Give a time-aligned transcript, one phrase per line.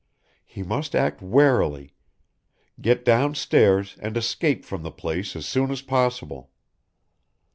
[0.47, 1.93] He must act warily,
[2.81, 6.49] get downstairs and escape from the place as soon as possible.